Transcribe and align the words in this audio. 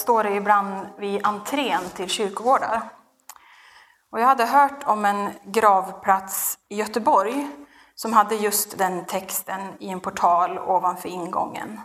står 0.00 0.24
det 0.24 0.34
ibland 0.34 0.88
vid 0.98 1.26
entrén 1.26 1.82
till 1.94 2.08
kyrkogårdar. 2.08 2.82
Och 4.12 4.20
jag 4.20 4.26
hade 4.26 4.44
hört 4.46 4.84
om 4.84 5.04
en 5.04 5.30
gravplats 5.44 6.58
i 6.68 6.76
Göteborg 6.76 7.50
som 7.94 8.12
hade 8.12 8.34
just 8.34 8.78
den 8.78 9.04
texten 9.04 9.60
i 9.78 9.88
en 9.88 10.00
portal 10.00 10.58
ovanför 10.58 11.08
ingången. 11.08 11.80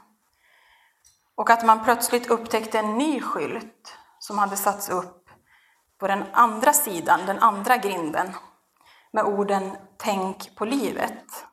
Och 1.35 1.49
att 1.49 1.65
man 1.65 1.83
plötsligt 1.83 2.29
upptäckte 2.29 2.79
en 2.79 2.97
ny 2.97 3.21
skylt 3.21 3.97
som 4.19 4.37
hade 4.37 4.55
satts 4.55 4.89
upp 4.89 5.29
på 5.99 6.07
den 6.07 6.23
andra 6.31 6.73
sidan, 6.73 7.19
den 7.25 7.39
andra 7.39 7.77
grinden, 7.77 8.31
med 9.11 9.25
orden 9.25 9.77
Tänk 9.97 10.55
på 10.55 10.65
livet. 10.65 11.45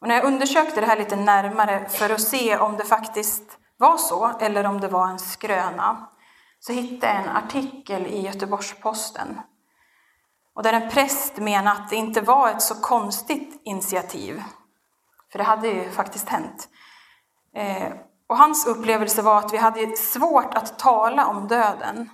Och 0.00 0.08
när 0.08 0.14
jag 0.14 0.24
undersökte 0.24 0.80
det 0.80 0.86
här 0.86 0.98
lite 0.98 1.16
närmare 1.16 1.88
för 1.88 2.10
att 2.10 2.20
se 2.20 2.56
om 2.56 2.76
det 2.76 2.84
faktiskt 2.84 3.58
var 3.76 3.96
så 3.96 4.38
eller 4.40 4.66
om 4.66 4.80
det 4.80 4.88
var 4.88 5.08
en 5.08 5.18
skröna 5.18 6.08
så 6.60 6.72
hittade 6.72 7.12
jag 7.12 7.22
en 7.22 7.36
artikel 7.36 8.06
i 8.06 8.20
Göteborgs-Posten 8.20 9.40
och 10.54 10.62
där 10.62 10.72
en 10.72 10.90
präst 10.90 11.36
menade 11.36 11.70
att 11.70 11.90
det 11.90 11.96
inte 11.96 12.20
var 12.20 12.48
ett 12.48 12.62
så 12.62 12.74
konstigt 12.74 13.60
initiativ. 13.64 14.42
För 15.32 15.38
det 15.38 15.44
hade 15.44 15.68
ju 15.68 15.90
faktiskt 15.90 16.28
hänt. 16.28 16.68
Eh, 17.54 17.92
och 18.26 18.36
hans 18.36 18.66
upplevelse 18.66 19.22
var 19.22 19.38
att 19.38 19.52
vi 19.52 19.56
hade 19.56 19.96
svårt 19.96 20.54
att 20.54 20.78
tala 20.78 21.26
om 21.26 21.48
döden. 21.48 22.10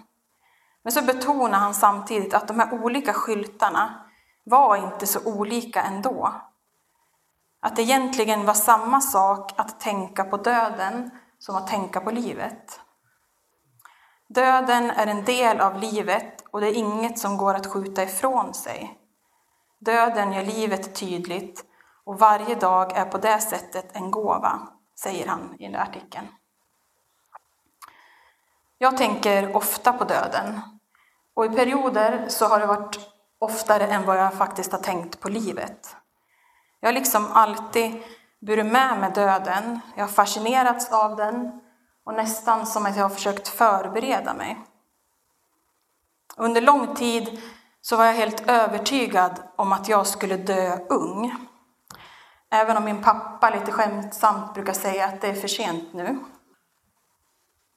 Men 0.83 0.93
så 0.93 1.03
betonade 1.03 1.57
han 1.57 1.75
samtidigt 1.75 2.35
att 2.35 2.49
de 2.49 2.61
här 2.61 2.85
olika 2.85 3.13
skyltarna 3.13 4.05
var 4.45 4.77
inte 4.77 5.07
så 5.07 5.21
olika 5.25 5.83
ändå. 5.83 6.35
Att 7.61 7.77
det 7.77 7.83
egentligen 7.83 8.47
var 8.47 8.55
samma 8.55 9.01
sak 9.01 9.53
att 9.57 9.81
tänka 9.81 10.25
på 10.25 10.37
döden 10.37 11.11
som 11.41 11.57
att 11.57 11.67
tänka 11.67 12.01
på 12.01 12.11
livet. 12.11 12.81
Döden 14.29 14.91
är 14.91 15.07
en 15.07 15.25
del 15.25 15.61
av 15.61 15.81
livet 15.81 16.45
och 16.51 16.61
det 16.61 16.69
är 16.69 16.75
inget 16.75 17.19
som 17.19 17.37
går 17.37 17.55
att 17.55 17.67
skjuta 17.67 18.03
ifrån 18.03 18.55
sig. 18.55 18.99
Döden 19.79 20.33
gör 20.33 20.45
livet 20.45 20.95
tydligt 20.95 21.65
och 22.05 22.19
varje 22.19 22.55
dag 22.55 22.97
är 22.97 23.05
på 23.05 23.19
det 23.19 23.41
sättet 23.41 23.97
en 23.97 24.11
gåva, 24.11 24.69
säger 25.01 25.27
han 25.27 25.57
i 25.59 25.63
den 25.63 25.73
där 25.73 25.81
artikeln. 25.81 26.27
Jag 28.79 28.97
tänker 28.97 29.57
ofta 29.57 29.93
på 29.93 30.05
döden 30.05 30.61
och 31.35 31.47
i 31.47 31.49
perioder 31.49 32.29
så 32.29 32.47
har 32.47 32.61
det 32.61 32.67
varit 32.67 32.99
oftare 33.39 33.87
än 33.87 34.07
vad 34.07 34.19
jag 34.19 34.35
faktiskt 34.35 34.73
har 34.73 34.79
tänkt 34.79 35.21
på 35.21 35.29
livet. 35.29 35.97
Jag 36.81 36.89
har 36.89 36.95
liksom 36.95 37.27
alltid 37.33 38.03
burit 38.41 38.67
med 38.67 39.01
mig 39.01 39.11
döden, 39.15 39.81
jag 39.95 40.05
har 40.05 40.09
fascinerats 40.09 40.93
av 40.93 41.17
den 41.17 41.61
och 42.05 42.15
nästan 42.15 42.67
som 42.67 42.87
att 42.87 42.97
jag 42.97 43.05
har 43.05 43.11
försökt 43.11 43.49
förbereda 43.49 44.35
mig. 44.35 44.59
Under 46.37 46.61
lång 46.61 46.95
tid 46.95 47.43
så 47.81 47.97
var 47.97 48.05
jag 48.05 48.13
helt 48.13 48.49
övertygad 48.49 49.43
om 49.57 49.73
att 49.73 49.89
jag 49.89 50.07
skulle 50.07 50.37
dö 50.37 50.79
ung. 50.89 51.37
Även 52.51 52.77
om 52.77 52.85
min 52.85 53.03
pappa 53.03 53.51
lite 53.51 53.73
skämtsamt 53.73 54.55
brukar 54.55 54.73
säga 54.73 55.07
att 55.07 55.21
det 55.21 55.29
är 55.29 55.35
för 55.35 55.49
sent 55.49 55.93
nu. 55.93 56.19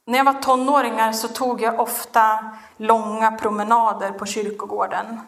När 0.06 0.18
jag 0.18 0.24
var 0.24 0.42
tonåringar 0.42 1.12
så 1.12 1.28
tog 1.28 1.60
jag 1.60 1.80
ofta 1.80 2.50
långa 2.76 3.32
promenader 3.32 4.12
på 4.12 4.26
kyrkogården. 4.26 5.20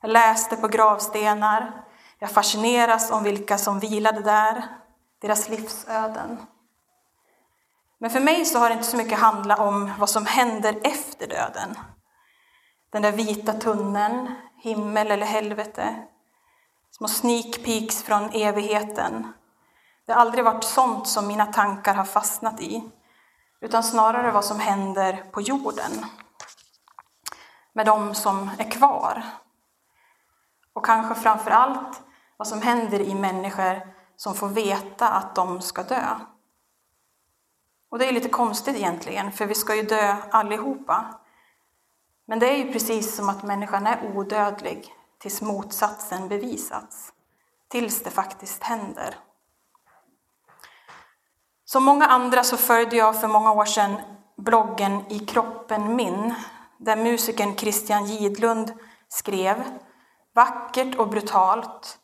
Jag 0.00 0.10
läste 0.10 0.56
på 0.56 0.68
gravstenar, 0.68 1.84
jag 2.18 2.30
fascineras 2.30 3.10
om 3.10 3.22
vilka 3.22 3.58
som 3.58 3.80
vilade 3.80 4.20
där, 4.20 4.64
deras 5.20 5.48
livsöden. 5.48 6.38
Men 7.98 8.10
för 8.10 8.20
mig 8.20 8.44
så 8.44 8.58
har 8.58 8.68
det 8.68 8.72
inte 8.72 8.86
så 8.86 8.96
mycket 8.96 9.18
handlat 9.18 9.58
om 9.58 9.92
vad 9.98 10.10
som 10.10 10.26
händer 10.26 10.80
efter 10.82 11.26
döden. 11.26 11.78
Den 12.90 13.02
där 13.02 13.12
vita 13.12 13.52
tunneln, 13.52 14.34
himmel 14.62 15.10
eller 15.10 15.26
helvete, 15.26 16.06
små 16.90 17.08
sneak 17.08 17.64
peeks 17.64 18.02
från 18.02 18.30
evigheten. 18.30 19.32
Det 20.06 20.12
har 20.12 20.20
aldrig 20.20 20.44
varit 20.44 20.64
sånt 20.64 21.08
som 21.08 21.26
mina 21.26 21.46
tankar 21.46 21.94
har 21.94 22.04
fastnat 22.04 22.60
i, 22.60 22.90
utan 23.60 23.82
snarare 23.82 24.30
vad 24.30 24.44
som 24.44 24.60
händer 24.60 25.24
på 25.32 25.40
jorden. 25.40 26.06
Med 27.72 27.86
de 27.86 28.14
som 28.14 28.50
är 28.58 28.70
kvar. 28.70 29.22
Och 30.76 30.84
kanske 30.84 31.14
framför 31.14 31.50
allt 31.50 32.02
vad 32.36 32.48
som 32.48 32.62
händer 32.62 33.00
i 33.00 33.14
människor 33.14 33.94
som 34.16 34.34
får 34.34 34.48
veta 34.48 35.08
att 35.08 35.34
de 35.34 35.60
ska 35.60 35.82
dö. 35.82 36.18
Och 37.90 37.98
det 37.98 38.08
är 38.08 38.12
lite 38.12 38.28
konstigt 38.28 38.76
egentligen, 38.76 39.32
för 39.32 39.46
vi 39.46 39.54
ska 39.54 39.74
ju 39.74 39.82
dö 39.82 40.16
allihopa. 40.30 41.20
Men 42.26 42.38
det 42.38 42.50
är 42.50 42.56
ju 42.56 42.72
precis 42.72 43.16
som 43.16 43.28
att 43.28 43.42
människan 43.42 43.86
är 43.86 44.16
odödlig 44.16 44.94
tills 45.18 45.42
motsatsen 45.42 46.28
bevisats. 46.28 47.12
Tills 47.68 48.02
det 48.02 48.10
faktiskt 48.10 48.62
händer. 48.62 49.16
Som 51.64 51.84
många 51.84 52.06
andra 52.06 52.44
så 52.44 52.56
följde 52.56 52.96
jag 52.96 53.20
för 53.20 53.28
många 53.28 53.52
år 53.52 53.64
sedan 53.64 53.96
bloggen 54.36 55.04
I 55.08 55.18
kroppen 55.18 55.96
min, 55.96 56.34
där 56.78 56.96
musikern 56.96 57.56
Christian 57.56 58.06
Gidlund 58.06 58.72
skrev 59.08 59.64
vackert 60.36 60.94
och 60.94 61.08
brutalt 61.08 61.98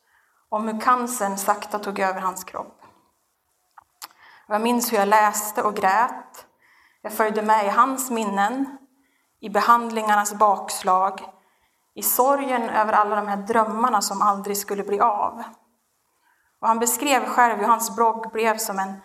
om 0.48 0.68
hur 0.68 0.80
cancern 0.80 1.38
sakta 1.38 1.78
tog 1.78 1.98
över 1.98 2.20
hans 2.20 2.44
kropp. 2.44 2.82
Jag 4.48 4.60
minns 4.60 4.92
hur 4.92 4.98
jag 4.98 5.08
läste 5.08 5.62
och 5.62 5.74
grät. 5.74 6.46
Jag 7.02 7.12
följde 7.12 7.42
med 7.42 7.66
i 7.66 7.68
hans 7.68 8.10
minnen, 8.10 8.78
i 9.40 9.50
behandlingarnas 9.50 10.34
bakslag, 10.34 11.20
i 11.94 12.02
sorgen 12.02 12.62
över 12.62 12.92
alla 12.92 13.16
de 13.16 13.26
här 13.26 13.36
drömmarna 13.36 14.00
som 14.00 14.22
aldrig 14.22 14.56
skulle 14.56 14.82
bli 14.82 15.00
av. 15.00 15.42
Och 16.60 16.68
han 16.68 16.78
beskrev 16.78 17.26
själv 17.26 17.58
hur 17.58 17.66
hans 17.66 17.96
blogg 17.96 18.32
blev 18.32 18.58
som 18.58 18.78
en 18.78 19.00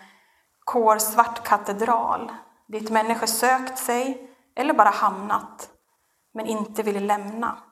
kolsvart 0.64 1.44
katedral 1.44 2.32
dit 2.68 2.90
människor 2.90 3.26
sökt 3.26 3.78
sig 3.78 4.30
eller 4.56 4.74
bara 4.74 4.90
hamnat, 4.90 5.70
men 6.34 6.46
inte 6.46 6.82
ville 6.82 7.00
lämna. 7.00 7.67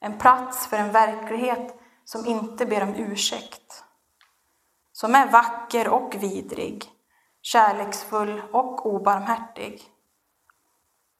En 0.00 0.18
plats 0.18 0.66
för 0.66 0.76
en 0.76 0.92
verklighet 0.92 1.80
som 2.04 2.26
inte 2.26 2.66
ber 2.66 2.82
om 2.82 2.94
ursäkt 2.94 3.84
som 5.00 5.14
är 5.14 5.26
vacker 5.26 5.88
och 5.88 6.14
vidrig, 6.14 6.84
kärleksfull 7.42 8.42
och 8.52 8.86
obarmhärtig. 8.86 9.82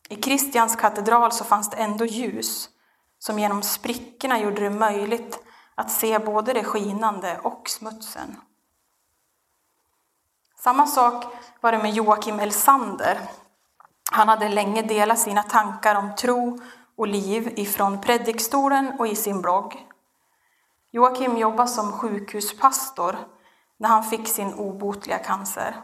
I 0.08 0.16
Kristians 0.16 0.76
katedral 0.76 1.32
så 1.32 1.44
fanns 1.44 1.70
det 1.70 1.76
ändå 1.76 2.04
ljus 2.04 2.68
som 3.18 3.38
genom 3.38 3.62
sprickorna 3.62 4.40
gjorde 4.40 4.60
det 4.60 4.70
möjligt 4.70 5.44
att 5.74 5.90
se 5.90 6.18
både 6.18 6.52
det 6.52 6.64
skinande 6.64 7.40
och 7.42 7.68
smutsen. 7.68 8.40
Samma 10.56 10.86
sak 10.86 11.24
var 11.60 11.72
det 11.72 11.78
med 11.78 11.92
Joakim 11.92 12.40
Elsander. 12.40 13.20
Han 14.12 14.28
hade 14.28 14.48
länge 14.48 14.82
delat 14.82 15.18
sina 15.18 15.42
tankar 15.42 15.94
om 15.94 16.16
tro 16.16 16.58
och 17.00 17.08
liv 17.08 17.52
ifrån 17.56 18.00
predikstolen 18.00 18.92
och 18.98 19.08
i 19.08 19.16
sin 19.16 19.42
blogg. 19.42 19.86
Joakim 20.90 21.36
jobbade 21.36 21.68
som 21.68 21.92
sjukhuspastor 21.92 23.18
när 23.76 23.88
han 23.88 24.04
fick 24.04 24.28
sin 24.28 24.54
obotliga 24.54 25.18
cancer. 25.18 25.76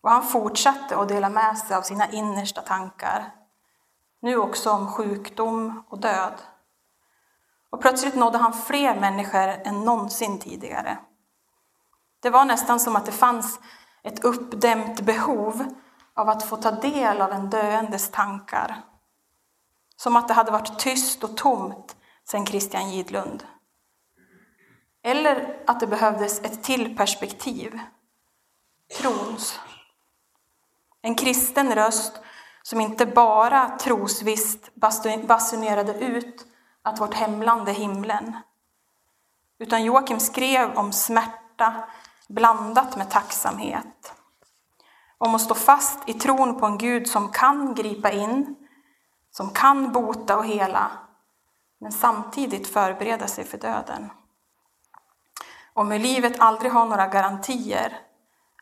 Och 0.00 0.10
han 0.10 0.22
fortsatte 0.22 0.96
att 0.96 1.08
dela 1.08 1.28
med 1.28 1.58
sig 1.58 1.76
av 1.76 1.82
sina 1.82 2.10
innersta 2.10 2.62
tankar, 2.62 3.30
nu 4.20 4.36
också 4.36 4.70
om 4.70 4.92
sjukdom 4.92 5.82
och 5.88 6.00
död. 6.00 6.34
Och 7.70 7.80
plötsligt 7.80 8.14
nådde 8.14 8.38
han 8.38 8.52
fler 8.52 9.00
människor 9.00 9.48
än 9.64 9.84
någonsin 9.84 10.38
tidigare. 10.38 10.98
Det 12.20 12.30
var 12.30 12.44
nästan 12.44 12.80
som 12.80 12.96
att 12.96 13.06
det 13.06 13.12
fanns 13.12 13.60
ett 14.02 14.24
uppdämt 14.24 15.00
behov 15.00 15.74
av 16.14 16.28
att 16.28 16.42
få 16.42 16.56
ta 16.56 16.70
del 16.70 17.20
av 17.20 17.32
en 17.32 17.50
döendes 17.50 18.10
tankar. 18.10 18.89
Som 20.00 20.16
att 20.16 20.28
det 20.28 20.34
hade 20.34 20.50
varit 20.50 20.78
tyst 20.78 21.24
och 21.24 21.36
tomt 21.36 21.96
sedan 22.24 22.46
Christian 22.46 22.90
Gidlund. 22.90 23.44
Eller 25.02 25.62
att 25.66 25.80
det 25.80 25.86
behövdes 25.86 26.40
ett 26.40 26.62
till 26.62 26.96
perspektiv, 26.96 27.80
trons. 28.98 29.60
En 31.02 31.14
kristen 31.14 31.74
röst 31.74 32.20
som 32.62 32.80
inte 32.80 33.06
bara 33.06 33.68
trosvisst 33.68 34.74
basunerade 35.26 35.98
ut 35.98 36.46
att 36.82 37.00
vårt 37.00 37.14
hemland 37.14 37.68
är 37.68 37.72
himlen, 37.72 38.36
utan 39.58 39.84
Joakim 39.84 40.20
skrev 40.20 40.70
om 40.78 40.92
smärta 40.92 41.88
blandat 42.28 42.96
med 42.96 43.10
tacksamhet. 43.10 44.14
Om 45.18 45.34
att 45.34 45.40
stå 45.40 45.54
fast 45.54 46.08
i 46.08 46.14
tron 46.14 46.60
på 46.60 46.66
en 46.66 46.78
Gud 46.78 47.08
som 47.08 47.28
kan 47.28 47.74
gripa 47.74 48.10
in, 48.10 48.56
som 49.30 49.50
kan 49.50 49.92
bota 49.92 50.36
och 50.36 50.46
hela, 50.46 50.90
men 51.78 51.92
samtidigt 51.92 52.68
förbereda 52.68 53.26
sig 53.26 53.44
för 53.44 53.58
döden. 53.58 54.10
Om 55.72 55.90
hur 55.90 55.98
livet 55.98 56.40
aldrig 56.40 56.72
har 56.72 56.86
några 56.86 57.06
garantier, 57.06 57.98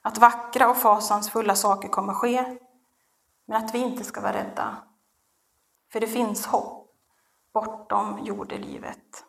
att 0.03 0.19
vackra 0.19 0.71
och 0.71 0.77
fasansfulla 0.77 1.55
saker 1.55 1.89
kommer 1.89 2.15
ske, 2.15 2.59
men 3.47 3.65
att 3.65 3.75
vi 3.75 3.79
inte 3.79 4.05
ska 4.05 4.21
vara 4.21 4.33
rädda. 4.33 4.77
För 5.93 6.01
det 6.01 6.07
finns 6.07 6.47
hopp 6.47 6.79
bortom 7.53 8.19
jordelivet. 8.25 9.25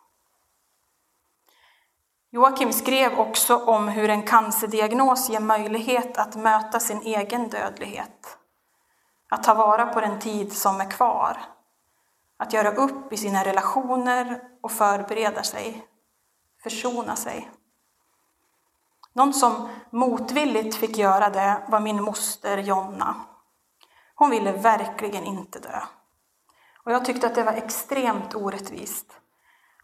Joakim 2.32 2.74
skrev 2.74 3.20
också 3.20 3.58
om 3.66 3.88
hur 3.88 4.10
en 4.10 4.24
cancerdiagnos 4.24 5.30
ger 5.30 5.40
möjlighet 5.40 6.18
att 6.18 6.36
möta 6.36 6.80
sin 6.80 7.02
egen 7.02 7.50
dödlighet. 7.50 8.39
Att 9.30 9.44
ta 9.44 9.54
vara 9.54 9.86
på 9.86 10.02
den 10.02 10.20
tid 10.20 10.54
som 10.54 10.82
är 10.82 10.92
kvar. 10.92 11.38
Att 12.38 12.54
göra 12.54 12.72
upp 12.72 13.14
i 13.14 13.18
sina 13.18 13.44
relationer 13.44 14.42
och 14.62 14.72
förbereda 14.72 15.44
sig. 15.44 15.88
Försona 16.64 17.16
sig. 17.16 17.52
Någon 19.14 19.34
som 19.34 19.70
motvilligt 19.90 20.76
fick 20.76 20.98
göra 20.98 21.30
det 21.30 21.64
var 21.68 21.80
min 21.80 22.04
moster 22.04 22.58
Jonna. 22.58 23.16
Hon 24.16 24.30
ville 24.30 24.52
verkligen 24.52 25.24
inte 25.24 25.60
dö. 25.60 25.82
Och 26.84 26.92
jag 26.92 27.06
tyckte 27.06 27.28
att 27.28 27.36
det 27.36 27.44
var 27.44 27.54
extremt 27.54 28.36
orättvist. 28.36 29.20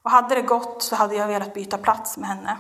Och 0.02 0.12
hade 0.12 0.36
det 0.36 0.42
gått 0.42 0.84
så 0.84 0.96
hade 0.96 1.16
jag 1.16 1.28
velat 1.28 1.54
byta 1.54 1.78
plats 1.78 2.18
med 2.18 2.30
henne. 2.30 2.58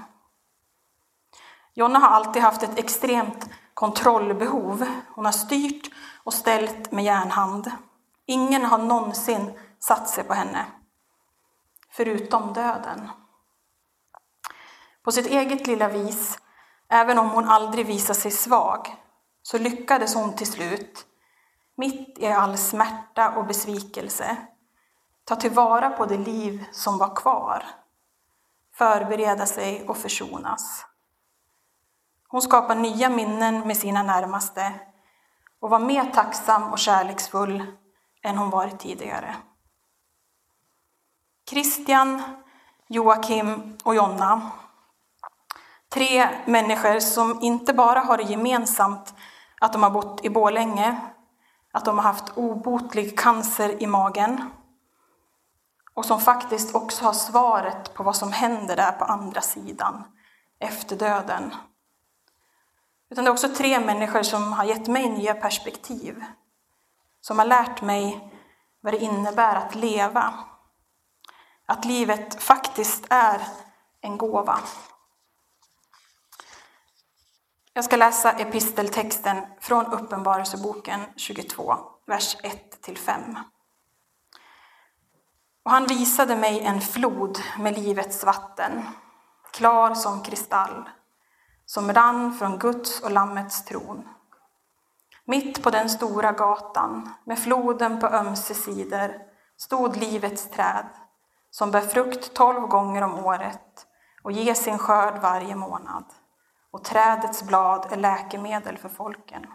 Jonna 1.73 1.99
har 1.99 2.07
alltid 2.07 2.41
haft 2.41 2.63
ett 2.63 2.79
extremt 2.79 3.49
kontrollbehov. 3.75 4.86
Hon 5.16 5.25
har 5.25 5.31
styrt 5.31 5.89
och 6.24 6.33
ställt 6.33 6.92
med 6.92 7.04
järnhand. 7.04 7.72
Ingen 8.25 8.66
har 8.66 8.77
någonsin 8.77 9.60
satt 9.80 10.10
sig 10.10 10.24
på 10.24 10.33
henne, 10.33 10.66
förutom 11.92 12.54
döden. 12.54 13.10
På 15.04 15.12
sitt 15.12 15.27
eget 15.27 15.68
lilla 15.68 15.89
vis, 15.89 16.39
även 16.89 17.19
om 17.19 17.30
hon 17.30 17.45
aldrig 17.45 17.86
visade 17.86 18.19
sig 18.19 18.31
svag, 18.31 18.95
så 19.42 19.57
lyckades 19.57 20.16
hon 20.16 20.36
till 20.36 20.51
slut, 20.51 21.06
mitt 21.77 22.19
i 22.19 22.27
all 22.27 22.57
smärta 22.57 23.30
och 23.30 23.45
besvikelse, 23.45 24.38
ta 25.25 25.36
tillvara 25.36 25.89
på 25.89 26.06
det 26.06 26.18
liv 26.18 26.66
som 26.72 26.98
var 26.98 27.16
kvar, 27.16 27.66
förbereda 28.74 29.45
sig 29.45 29.88
och 29.88 29.98
försonas. 29.98 30.86
Hon 32.35 32.41
skapar 32.41 32.75
nya 32.75 33.09
minnen 33.09 33.67
med 33.67 33.77
sina 33.77 34.03
närmaste 34.03 34.73
och 35.59 35.69
var 35.69 35.79
mer 35.79 36.05
tacksam 36.05 36.71
och 36.71 36.79
kärleksfull 36.79 37.63
än 38.23 38.37
hon 38.37 38.49
varit 38.49 38.79
tidigare. 38.79 39.35
Christian, 41.49 42.21
Joakim 42.87 43.77
och 43.83 43.95
Jonna. 43.95 44.51
Tre 45.93 46.29
människor 46.45 46.99
som 46.99 47.41
inte 47.41 47.73
bara 47.73 47.99
har 47.99 48.17
det 48.17 48.23
gemensamt 48.23 49.13
att 49.61 49.73
de 49.73 49.83
har 49.83 49.89
bott 49.89 50.25
i 50.25 50.29
Bålänge, 50.29 51.01
att 51.71 51.85
de 51.85 51.97
har 51.97 52.03
haft 52.03 52.38
obotlig 52.38 53.19
cancer 53.19 53.83
i 53.83 53.88
magen 53.88 54.49
och 55.93 56.05
som 56.05 56.19
faktiskt 56.19 56.75
också 56.75 57.05
har 57.05 57.13
svaret 57.13 57.93
på 57.93 58.03
vad 58.03 58.15
som 58.15 58.31
händer 58.31 58.75
där 58.75 58.91
på 58.91 59.05
andra 59.05 59.41
sidan, 59.41 60.03
efter 60.59 60.95
döden. 60.95 61.53
Utan 63.09 63.23
det 63.23 63.29
är 63.29 63.33
också 63.33 63.49
tre 63.49 63.79
människor 63.79 64.23
som 64.23 64.53
har 64.53 64.63
gett 64.63 64.87
mig 64.87 65.09
nya 65.09 65.33
perspektiv, 65.33 66.23
som 67.21 67.39
har 67.39 67.45
lärt 67.45 67.81
mig 67.81 68.31
vad 68.81 68.93
det 68.93 68.97
innebär 69.03 69.55
att 69.55 69.75
leva. 69.75 70.33
Att 71.65 71.85
livet 71.85 72.43
faktiskt 72.43 73.05
är 73.09 73.41
en 74.01 74.17
gåva. 74.17 74.59
Jag 77.73 77.85
ska 77.85 77.95
läsa 77.95 78.31
episteltexten 78.31 79.45
från 79.59 79.85
Uppenbarelseboken 79.85 81.01
22, 81.15 81.75
vers 82.05 82.37
1-5. 82.83 83.35
Och 85.63 85.71
han 85.71 85.85
visade 85.85 86.35
mig 86.35 86.59
en 86.59 86.81
flod 86.81 87.39
med 87.59 87.77
livets 87.77 88.23
vatten, 88.23 88.83
klar 89.51 89.93
som 89.93 90.23
kristall, 90.23 90.89
som 91.65 91.94
rann 91.94 92.33
från 92.33 92.57
Guds 92.57 93.01
och 93.01 93.12
Lammets 93.12 93.65
tron. 93.65 94.09
Mitt 95.25 95.63
på 95.63 95.69
den 95.69 95.89
stora 95.89 96.31
gatan, 96.31 97.09
med 97.23 97.39
floden 97.39 98.00
på 98.00 98.07
ömse 98.07 98.53
sidor, 98.53 99.15
stod 99.57 99.97
livets 99.97 100.50
träd, 100.50 100.89
som 101.51 101.71
bär 101.71 101.81
frukt 101.81 102.33
tolv 102.33 102.62
gånger 102.62 103.01
om 103.01 103.25
året 103.25 103.88
och 104.23 104.31
ger 104.31 104.53
sin 104.53 104.77
skörd 104.77 105.21
varje 105.21 105.56
månad. 105.56 106.06
Och 106.71 106.83
trädets 106.83 107.44
blad 107.44 107.88
är 107.91 107.97
läkemedel 107.97 108.77
för 108.77 108.89
folken. 108.89 109.45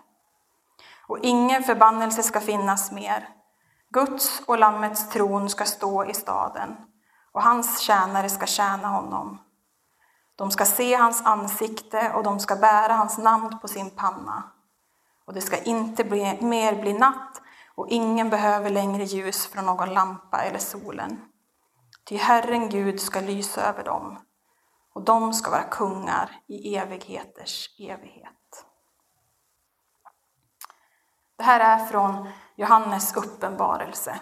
Och 1.06 1.18
ingen 1.22 1.62
förbannelse 1.62 2.22
ska 2.22 2.40
finnas 2.40 2.92
mer, 2.92 3.28
Guds 3.92 4.42
och 4.46 4.58
Lammets 4.58 5.08
tron 5.08 5.50
ska 5.50 5.64
stå 5.64 6.04
i 6.04 6.14
staden 6.14 6.76
och 7.32 7.42
hans 7.42 7.80
tjänare 7.80 8.28
ska 8.28 8.46
tjäna 8.46 8.88
honom. 8.88 9.38
De 10.40 10.50
ska 10.50 10.64
se 10.64 10.94
hans 10.94 11.22
ansikte 11.22 12.12
och 12.12 12.22
de 12.22 12.40
ska 12.40 12.56
bära 12.56 12.92
hans 12.92 13.18
namn 13.18 13.58
på 13.58 13.68
sin 13.68 13.90
panna. 13.90 14.42
Och 15.24 15.34
det 15.34 15.40
ska 15.40 15.62
inte 15.62 16.04
bli, 16.04 16.38
mer 16.40 16.82
bli 16.82 16.92
natt 16.92 17.42
och 17.74 17.88
ingen 17.88 18.30
behöver 18.30 18.70
längre 18.70 19.04
ljus 19.04 19.46
från 19.46 19.66
någon 19.66 19.94
lampa 19.94 20.42
eller 20.42 20.58
solen. 20.58 21.20
Ty 22.04 22.16
Herren 22.16 22.68
Gud 22.68 23.00
ska 23.00 23.20
lysa 23.20 23.60
över 23.60 23.84
dem 23.84 24.18
och 24.94 25.04
de 25.04 25.32
ska 25.32 25.50
vara 25.50 25.62
kungar 25.62 26.30
i 26.46 26.76
evigheters 26.76 27.80
evighet. 27.80 28.64
Det 31.36 31.44
här 31.44 31.60
är 31.60 31.86
från 31.86 32.28
Johannes 32.56 33.16
uppenbarelse. 33.16 34.20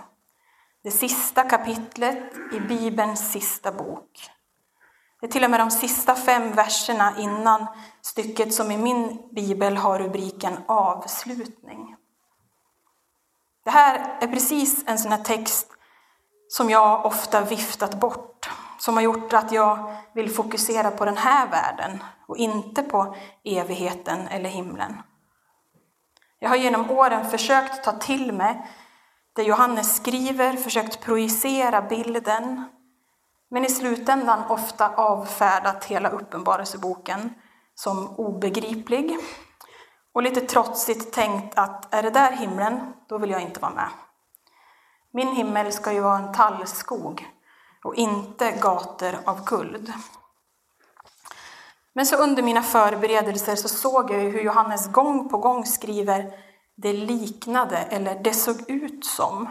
Det 0.83 0.90
sista 0.90 1.42
kapitlet 1.42 2.35
i 2.52 2.61
Bibelns 2.61 3.33
sista 3.33 3.73
bok. 3.73 4.31
Det 5.20 5.26
är 5.26 5.30
till 5.30 5.44
och 5.44 5.50
med 5.50 5.60
de 5.60 5.70
sista 5.70 6.14
fem 6.14 6.52
verserna 6.52 7.14
innan 7.18 7.66
stycket 8.00 8.54
som 8.54 8.70
i 8.70 8.78
min 8.78 9.28
bibel 9.32 9.76
har 9.76 9.98
rubriken 9.98 10.58
avslutning. 10.66 11.96
Det 13.64 13.70
här 13.70 14.18
är 14.20 14.26
precis 14.26 14.84
en 14.87 14.98
sån 14.98 15.12
här 15.12 15.25
text 15.25 15.66
som 16.48 16.70
jag 16.70 17.06
ofta 17.06 17.40
viftat 17.40 18.00
bort, 18.00 18.50
som 18.78 18.94
har 18.94 19.02
gjort 19.02 19.32
att 19.32 19.52
jag 19.52 19.96
vill 20.14 20.30
fokusera 20.30 20.90
på 20.90 21.04
den 21.04 21.16
här 21.16 21.48
världen 21.48 22.02
och 22.26 22.37
inte 22.37 22.82
på 22.82 23.16
evigheten 23.44 24.28
eller 24.28 24.50
himlen. 24.50 25.02
Jag 26.38 26.48
har 26.48 26.56
genom 26.56 26.90
åren 26.90 27.30
försökt 27.30 27.84
ta 27.84 27.92
till 27.92 28.32
mig 28.32 28.66
det 29.32 29.42
Johannes 29.42 29.96
skriver, 29.96 30.52
försökt 30.56 31.00
projicera 31.00 31.82
bilden, 31.82 32.64
men 33.50 33.64
i 33.64 33.69
slutändan 33.69 34.50
ofta 34.50 34.95
avfärdat 34.95 35.85
hela 35.85 36.09
uppenbarelseboken 36.09 37.35
som 37.75 38.09
obegriplig 38.09 39.19
och 40.12 40.23
lite 40.23 40.40
trotsigt 40.40 41.12
tänkt 41.12 41.59
att 41.59 41.95
är 41.95 42.02
det 42.02 42.11
där 42.11 42.33
himlen, 42.33 42.93
då 43.09 43.19
vill 43.19 43.31
jag 43.31 43.43
inte 43.43 43.61
vara 43.61 43.75
med. 43.75 43.88
Min 45.12 45.37
himmel 45.37 45.73
ska 45.73 45.93
ju 45.93 46.00
vara 46.00 46.19
en 46.19 46.33
tallskog 46.33 47.26
och 47.85 47.95
inte 47.95 48.50
gator 48.50 49.19
av 49.25 49.45
guld. 49.45 49.93
Men 51.93 52.07
så 52.07 52.17
under 52.17 52.43
mina 52.43 52.62
förberedelser 52.62 53.57
så 53.57 53.69
såg 53.69 54.11
jag 54.11 54.19
hur 54.19 54.40
Johannes 54.40 54.93
gång 54.93 55.28
på 55.28 55.38
gång 55.38 55.67
skriver 55.67 56.33
det 56.76 56.93
liknade 56.93 57.76
eller 57.76 58.14
det 58.14 58.33
såg 58.33 58.71
ut 58.71 59.05
som. 59.05 59.49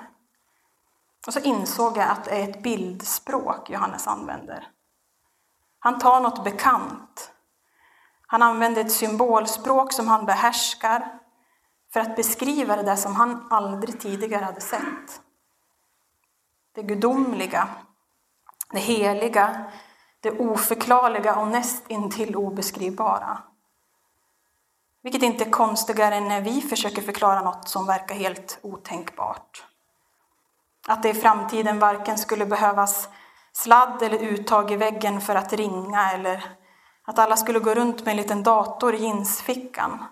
Och 1.27 1.33
så 1.33 1.39
insåg 1.39 1.97
jag 1.97 2.09
att 2.09 2.23
det 2.25 2.31
är 2.31 2.49
ett 2.49 2.63
bildspråk 2.63 3.69
Johannes 3.69 4.07
använder. 4.07 4.67
Han 5.79 5.99
tar 5.99 6.21
något 6.21 6.43
bekant. 6.43 7.31
Han 8.27 8.41
använder 8.41 8.81
ett 8.81 8.91
symbolspråk 8.91 9.93
som 9.93 10.07
han 10.07 10.25
behärskar 10.25 11.19
för 11.93 11.99
att 11.99 12.15
beskriva 12.15 12.75
det 12.75 12.83
där 12.83 12.95
som 12.95 13.15
han 13.15 13.47
aldrig 13.49 13.99
tidigare 13.99 14.45
hade 14.45 14.61
sett. 14.61 15.21
Det 16.75 16.83
gudomliga, 16.83 17.69
det 18.71 18.79
heliga, 18.79 19.71
det 20.19 20.39
oförklarliga 20.39 21.35
och 21.35 21.47
näst 21.47 21.87
intill 21.87 22.35
obeskrivbara. 22.35 23.43
Vilket 25.03 25.23
inte 25.23 25.43
är 25.43 25.51
konstigare 25.51 26.15
än 26.15 26.27
när 26.27 26.41
vi 26.41 26.61
försöker 26.61 27.01
förklara 27.01 27.41
något 27.41 27.69
som 27.69 27.85
verkar 27.85 28.15
helt 28.15 28.59
otänkbart. 28.61 29.67
Att 30.87 31.03
det 31.03 31.09
i 31.09 31.13
framtiden 31.13 31.79
varken 31.79 32.17
skulle 32.17 32.45
behövas 32.45 33.09
sladd 33.53 34.01
eller 34.01 34.19
uttag 34.19 34.71
i 34.71 34.75
väggen 34.75 35.21
för 35.21 35.35
att 35.35 35.53
ringa 35.53 36.11
eller 36.11 36.43
att 37.05 37.19
alla 37.19 37.37
skulle 37.37 37.59
gå 37.59 37.73
runt 37.73 38.05
med 38.05 38.11
en 38.11 38.17
liten 38.17 38.43
dator 38.43 38.95
i 38.95 39.03
jeansfickan. 39.03 40.05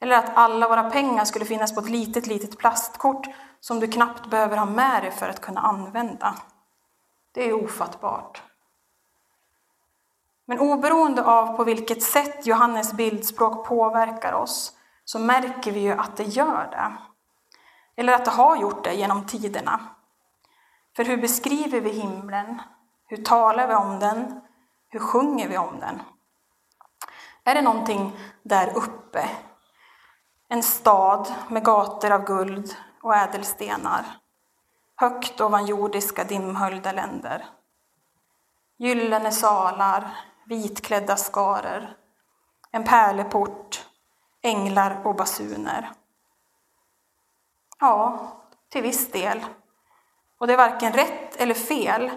Eller 0.00 0.18
att 0.18 0.36
alla 0.36 0.68
våra 0.68 0.90
pengar 0.90 1.24
skulle 1.24 1.44
finnas 1.44 1.74
på 1.74 1.80
ett 1.80 1.88
litet, 1.88 2.26
litet 2.26 2.58
plastkort 2.58 3.26
som 3.60 3.80
du 3.80 3.86
knappt 3.86 4.30
behöver 4.30 4.56
ha 4.56 4.66
med 4.66 5.02
dig 5.02 5.10
för 5.10 5.28
att 5.28 5.40
kunna 5.40 5.60
använda. 5.60 6.34
Det 7.34 7.48
är 7.48 7.64
ofattbart. 7.64 8.42
Men 10.46 10.58
oberoende 10.58 11.24
av 11.24 11.56
på 11.56 11.64
vilket 11.64 12.02
sätt 12.02 12.46
Johannes 12.46 12.92
bildspråk 12.92 13.66
påverkar 13.66 14.32
oss 14.32 14.72
så 15.04 15.18
märker 15.18 15.72
vi 15.72 15.80
ju 15.80 15.92
att 15.92 16.16
det 16.16 16.24
gör 16.24 16.68
det. 16.70 17.11
Eller 17.96 18.12
att 18.12 18.24
det 18.24 18.30
har 18.30 18.56
gjort 18.56 18.84
det 18.84 18.94
genom 18.94 19.26
tiderna. 19.26 19.80
För 20.96 21.04
hur 21.04 21.16
beskriver 21.16 21.80
vi 21.80 21.90
himlen? 21.90 22.62
Hur 23.06 23.24
talar 23.24 23.68
vi 23.68 23.74
om 23.74 23.98
den? 23.98 24.40
Hur 24.88 25.00
sjunger 25.00 25.48
vi 25.48 25.58
om 25.58 25.80
den? 25.80 26.02
Är 27.44 27.54
det 27.54 27.62
någonting 27.62 28.16
där 28.42 28.76
uppe? 28.76 29.28
En 30.48 30.62
stad 30.62 31.34
med 31.48 31.64
gator 31.64 32.10
av 32.10 32.24
guld 32.24 32.76
och 33.02 33.16
ädelstenar. 33.16 34.04
Högt 34.96 35.40
ovan 35.40 35.66
jordiska 35.66 36.24
dimhöljda 36.24 36.92
länder. 36.92 37.46
Gyllene 38.78 39.32
salar, 39.32 40.10
vitklädda 40.46 41.16
skaror. 41.16 41.90
En 42.70 42.84
pärleport, 42.84 43.86
änglar 44.42 45.00
och 45.04 45.14
basuner. 45.14 45.90
Ja, 47.82 48.32
till 48.68 48.82
viss 48.82 49.10
del. 49.10 49.44
Och 50.38 50.46
det 50.46 50.52
är 50.52 50.56
varken 50.56 50.92
rätt 50.92 51.36
eller 51.36 51.54
fel, 51.54 52.10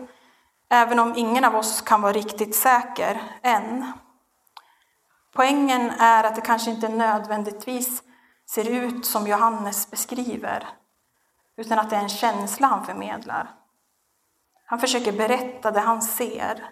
även 0.69 0.99
om 0.99 1.13
ingen 1.15 1.45
av 1.45 1.55
oss 1.55 1.81
kan 1.81 2.01
vara 2.01 2.13
riktigt 2.13 2.55
säker 2.55 3.21
än. 3.41 3.91
Poängen 5.33 5.89
är 5.89 6.23
att 6.23 6.35
det 6.35 6.41
kanske 6.41 6.71
inte 6.71 6.89
nödvändigtvis 6.89 8.03
ser 8.49 8.69
ut 8.69 9.05
som 9.05 9.27
Johannes 9.27 9.91
beskriver, 9.91 10.67
utan 11.57 11.79
att 11.79 11.89
det 11.89 11.95
är 11.95 12.03
en 12.03 12.09
känsla 12.09 12.67
han 12.67 12.85
förmedlar. 12.85 13.51
Han 14.65 14.79
försöker 14.79 15.11
berätta 15.11 15.71
det 15.71 15.79
han 15.79 16.01
ser, 16.01 16.69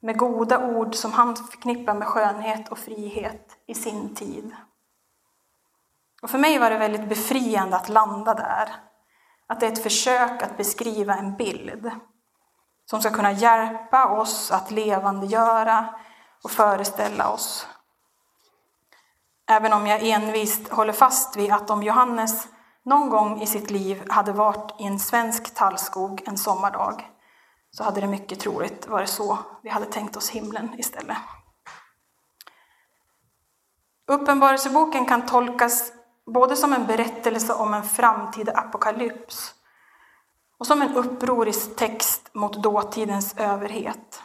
med 0.00 0.18
goda 0.18 0.66
ord 0.66 0.94
som 0.94 1.12
han 1.12 1.36
förknippar 1.36 1.94
med 1.94 2.08
skönhet 2.08 2.68
och 2.68 2.78
frihet 2.78 3.58
i 3.66 3.74
sin 3.74 4.14
tid. 4.14 4.54
Och 6.24 6.30
för 6.30 6.38
mig 6.38 6.58
var 6.58 6.70
det 6.70 6.78
väldigt 6.78 7.08
befriande 7.08 7.76
att 7.76 7.88
landa 7.88 8.34
där. 8.34 8.74
Att 9.46 9.60
det 9.60 9.66
är 9.66 9.72
ett 9.72 9.82
försök 9.82 10.42
att 10.42 10.56
beskriva 10.56 11.14
en 11.16 11.36
bild 11.36 11.90
som 12.84 13.00
ska 13.00 13.10
kunna 13.10 13.32
hjälpa 13.32 14.08
oss 14.08 14.50
att 14.50 14.70
levandegöra 14.70 15.94
och 16.44 16.50
föreställa 16.50 17.30
oss. 17.30 17.68
Även 19.48 19.72
om 19.72 19.86
jag 19.86 20.02
envist 20.02 20.68
håller 20.68 20.92
fast 20.92 21.36
vid 21.36 21.52
att 21.52 21.70
om 21.70 21.82
Johannes 21.82 22.48
någon 22.82 23.10
gång 23.10 23.42
i 23.42 23.46
sitt 23.46 23.70
liv 23.70 24.10
hade 24.10 24.32
varit 24.32 24.80
i 24.80 24.84
en 24.84 24.98
svensk 24.98 25.54
tallskog 25.54 26.22
en 26.26 26.38
sommardag 26.38 27.10
så 27.70 27.84
hade 27.84 28.00
det 28.00 28.06
mycket 28.06 28.40
troligt 28.40 28.88
varit 28.88 29.08
så 29.08 29.38
vi 29.62 29.70
hade 29.70 29.86
tänkt 29.86 30.16
oss 30.16 30.30
himlen 30.30 30.74
istället. 30.78 31.18
Uppenbarelseboken 34.06 35.06
kan 35.06 35.26
tolkas 35.26 35.92
både 36.26 36.56
som 36.56 36.72
en 36.72 36.86
berättelse 36.86 37.52
om 37.52 37.74
en 37.74 37.82
framtida 37.82 38.52
apokalyps 38.52 39.54
och 40.58 40.66
som 40.66 40.82
en 40.82 40.94
upprorisk 40.94 41.76
text 41.76 42.30
mot 42.32 42.62
dåtidens 42.62 43.34
överhet. 43.38 44.22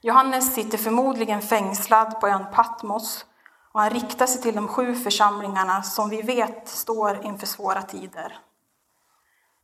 Johannes 0.00 0.54
sitter 0.54 0.78
förmodligen 0.78 1.42
fängslad 1.42 2.20
på 2.20 2.28
ön 2.28 2.46
Patmos 2.52 3.26
och 3.72 3.80
han 3.80 3.90
riktar 3.90 4.26
sig 4.26 4.42
till 4.42 4.54
de 4.54 4.68
sju 4.68 4.94
församlingarna 4.94 5.82
som 5.82 6.08
vi 6.08 6.22
vet 6.22 6.68
står 6.68 7.24
inför 7.24 7.46
svåra 7.46 7.82
tider. 7.82 8.38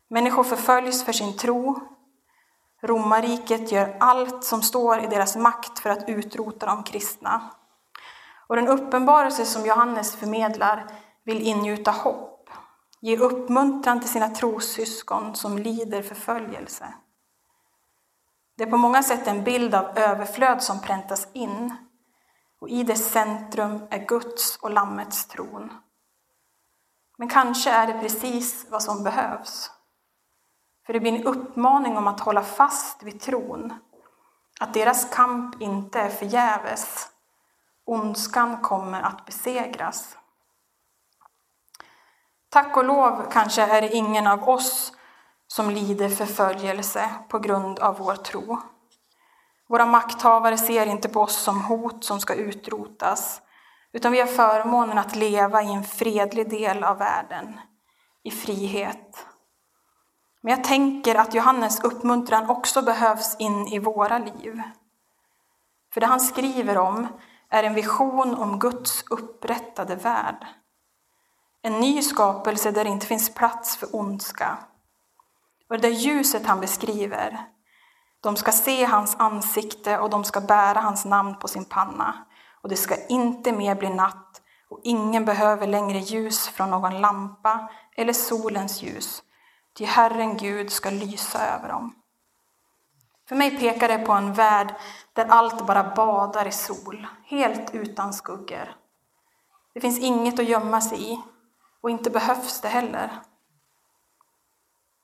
Människor 0.08 0.44
förföljs 0.44 1.04
för 1.04 1.12
sin 1.12 1.36
tro. 1.36 1.80
Romarriket 2.82 3.72
gör 3.72 3.96
allt 4.00 4.44
som 4.44 4.62
står 4.62 5.04
i 5.04 5.06
deras 5.06 5.36
makt 5.36 5.78
för 5.78 5.90
att 5.90 6.08
utrota 6.08 6.66
de 6.66 6.82
kristna. 6.82 7.50
Och 8.48 8.56
den 8.56 8.68
uppenbarelse 8.68 9.44
som 9.44 9.66
Johannes 9.66 10.16
förmedlar 10.16 10.86
vill 11.24 11.46
ingjuta 11.46 11.90
hopp, 11.90 12.50
ge 13.00 13.16
uppmuntran 13.16 14.00
till 14.00 14.08
sina 14.08 14.28
trossyskon 14.28 15.34
som 15.34 15.58
lider 15.58 16.02
förföljelse. 16.02 16.94
Det 18.56 18.64
är 18.64 18.70
på 18.70 18.76
många 18.76 19.02
sätt 19.02 19.26
en 19.26 19.44
bild 19.44 19.74
av 19.74 19.98
överflöd 19.98 20.62
som 20.62 20.80
präntas 20.80 21.28
in 21.32 21.74
och 22.60 22.68
i 22.68 22.82
dess 22.82 23.10
centrum 23.10 23.86
är 23.90 24.06
Guds 24.06 24.56
och 24.56 24.70
Lammets 24.70 25.26
tron. 25.26 25.72
Men 27.18 27.28
kanske 27.28 27.70
är 27.70 27.86
det 27.86 28.00
precis 28.00 28.66
vad 28.70 28.82
som 28.82 29.04
behövs. 29.04 29.70
För 30.86 30.92
det 30.92 31.00
blir 31.00 31.12
en 31.12 31.24
uppmaning 31.24 31.96
om 31.96 32.06
att 32.06 32.20
hålla 32.20 32.42
fast 32.42 33.02
vid 33.02 33.20
tron, 33.20 33.74
att 34.60 34.74
deras 34.74 35.14
kamp 35.14 35.62
inte 35.62 36.00
är 36.00 36.08
förgäves. 36.08 37.08
Ondskan 37.88 38.62
kommer 38.62 39.02
att 39.02 39.26
besegras. 39.26 40.16
Tack 42.48 42.76
och 42.76 42.84
lov 42.84 43.26
kanske 43.32 43.62
är 43.62 43.82
det 43.82 43.94
ingen 43.94 44.26
av 44.26 44.48
oss 44.48 44.92
som 45.46 45.70
lider 45.70 46.08
förföljelse 46.08 47.10
på 47.28 47.38
grund 47.38 47.78
av 47.78 47.98
vår 47.98 48.14
tro. 48.14 48.58
Våra 49.68 49.86
makthavare 49.86 50.58
ser 50.58 50.86
inte 50.86 51.08
på 51.08 51.20
oss 51.20 51.36
som 51.36 51.60
hot 51.60 52.04
som 52.04 52.20
ska 52.20 52.34
utrotas, 52.34 53.42
utan 53.92 54.12
vi 54.12 54.20
har 54.20 54.26
förmånen 54.26 54.98
att 54.98 55.16
leva 55.16 55.62
i 55.62 55.72
en 55.72 55.84
fredlig 55.84 56.50
del 56.50 56.84
av 56.84 56.98
världen, 56.98 57.60
i 58.22 58.30
frihet. 58.30 59.26
Men 60.40 60.50
jag 60.50 60.64
tänker 60.64 61.14
att 61.14 61.34
Johannes 61.34 61.84
uppmuntran 61.84 62.50
också 62.50 62.82
behövs 62.82 63.36
in 63.38 63.68
i 63.68 63.78
våra 63.78 64.18
liv. 64.18 64.62
För 65.92 66.00
det 66.00 66.06
han 66.06 66.20
skriver 66.20 66.78
om 66.78 67.06
är 67.50 67.62
en 67.62 67.74
vision 67.74 68.34
om 68.34 68.58
Guds 68.58 69.04
upprättade 69.10 69.94
värld. 69.94 70.46
En 71.62 71.80
ny 71.80 72.02
skapelse 72.02 72.70
där 72.70 72.84
det 72.84 72.90
inte 72.90 73.06
finns 73.06 73.34
plats 73.34 73.76
för 73.76 73.96
ondska. 73.96 74.58
Och 75.68 75.76
det 75.76 75.88
där 75.88 75.94
ljuset 75.94 76.46
han 76.46 76.60
beskriver 76.60 77.48
de 78.20 78.36
ska 78.36 78.52
se 78.52 78.84
hans 78.84 79.16
ansikte 79.18 79.98
och 79.98 80.10
de 80.10 80.24
ska 80.24 80.40
bära 80.40 80.80
hans 80.80 81.04
namn 81.04 81.38
på 81.38 81.48
sin 81.48 81.64
panna. 81.64 82.26
Och 82.62 82.68
det 82.68 82.76
ska 82.76 83.06
inte 83.06 83.52
mer 83.52 83.74
bli 83.74 83.88
natt 83.88 84.42
och 84.70 84.80
ingen 84.84 85.24
behöver 85.24 85.66
längre 85.66 85.98
ljus 85.98 86.48
från 86.48 86.70
någon 86.70 87.00
lampa 87.00 87.68
eller 87.96 88.12
solens 88.12 88.82
ljus, 88.82 89.22
ty 89.78 89.84
Herren 89.84 90.36
Gud 90.36 90.70
ska 90.72 90.90
lysa 90.90 91.46
över 91.56 91.68
dem. 91.68 91.94
För 93.28 93.36
mig 93.36 93.58
pekar 93.58 93.88
det 93.88 93.98
på 93.98 94.12
en 94.12 94.32
värld 94.32 94.74
där 95.12 95.26
allt 95.28 95.66
bara 95.66 95.94
badar 95.94 96.46
i 96.46 96.52
sol, 96.52 97.06
helt 97.24 97.74
utan 97.74 98.12
skuggor. 98.12 98.74
Det 99.74 99.80
finns 99.80 99.98
inget 99.98 100.38
att 100.38 100.48
gömma 100.48 100.80
sig 100.80 101.12
i 101.12 101.20
och 101.80 101.90
inte 101.90 102.10
behövs 102.10 102.60
det 102.60 102.68
heller. 102.68 103.10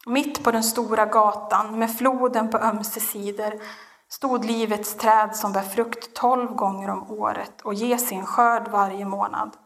Mitt 0.07 0.45
på 0.45 0.51
den 0.51 0.63
stora 0.63 1.07
gatan 1.07 1.79
med 1.79 1.97
floden 1.99 2.51
på 2.51 2.59
ömse 2.59 3.01
sidor 3.01 3.61
stod 4.09 4.45
livets 4.45 4.95
träd 4.95 5.37
som 5.37 5.53
bär 5.53 5.63
frukt 5.63 6.15
tolv 6.15 6.55
gånger 6.55 6.91
om 6.91 7.11
året 7.11 7.61
och 7.61 7.75
ger 7.75 7.97
sin 7.97 8.27
skörd 8.27 8.69
varje 8.69 9.05
månad. 9.05 9.57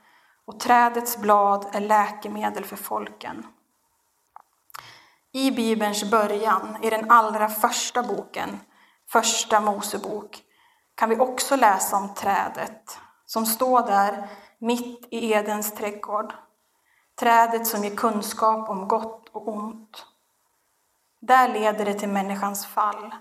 Och 0.45 0.61
trädets 0.61 1.17
blad 1.17 1.67
är 1.73 1.81
läkemedel 1.81 2.65
för 2.65 2.77
folken. 2.77 3.47
I 5.33 5.51
Bibelns 5.51 6.11
början, 6.11 6.77
i 6.83 6.91
den 6.91 7.11
allra 7.11 7.49
första 7.49 8.03
boken, 8.03 8.61
Första 9.09 9.61
Mosebok, 9.61 10.43
kan 10.95 11.09
vi 11.09 11.17
också 11.17 11.57
läsa 11.57 11.97
om 11.97 12.15
trädet 12.15 12.99
som 13.27 13.47
står 13.47 13.83
där 13.87 14.29
mitt 14.59 15.09
i 15.11 15.33
Edens 15.33 15.75
trädgård. 15.75 16.35
Trädet 17.21 17.67
som 17.67 17.85
ger 17.85 17.97
kunskap 17.97 18.69
om 18.69 18.89
gott 18.89 19.29
och 19.29 19.49
ont. 19.49 20.07
Där 21.21 21.49
leder 21.49 21.85
det 21.85 21.95
till 21.95 22.09
människans 22.09 22.67
fall. 22.67 23.15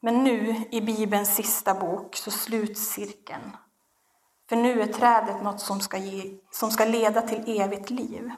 Men 0.00 0.24
nu, 0.24 0.64
i 0.70 0.80
Bibelns 0.80 1.34
sista 1.34 1.74
bok, 1.74 2.16
så 2.16 2.30
sluts 2.30 2.80
cirkeln. 2.80 3.56
För 4.48 4.56
nu 4.56 4.82
är 4.82 4.86
trädet 4.86 5.42
något 5.42 5.60
som 5.60 5.80
ska, 5.80 5.96
ge, 5.96 6.38
som 6.50 6.70
ska 6.70 6.84
leda 6.84 7.22
till 7.22 7.60
evigt 7.60 7.90
liv. 7.90 8.30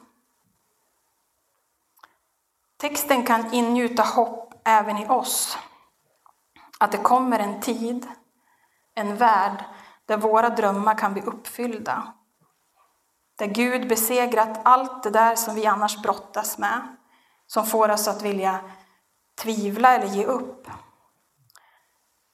Texten 2.79 3.25
kan 3.25 3.53
ingjuta 3.53 4.03
hopp 4.03 4.53
även 4.65 4.97
i 4.97 5.07
oss. 5.07 5.57
Att 6.79 6.91
det 6.91 6.97
kommer 6.97 7.39
en 7.39 7.61
tid, 7.61 8.07
en 8.95 9.17
värld, 9.17 9.63
där 10.05 10.17
våra 10.17 10.49
drömmar 10.49 10.97
kan 10.97 11.13
bli 11.13 11.21
uppfyllda. 11.21 12.13
Där 13.37 13.45
Gud 13.45 13.87
besegrat 13.87 14.59
allt 14.63 15.03
det 15.03 15.09
där 15.09 15.35
som 15.35 15.55
vi 15.55 15.65
annars 15.65 16.01
brottas 16.01 16.57
med, 16.57 16.95
som 17.47 17.65
får 17.65 17.89
oss 17.89 18.07
att 18.07 18.21
vilja 18.21 18.59
tvivla 19.41 19.95
eller 19.95 20.07
ge 20.07 20.25
upp. 20.25 20.67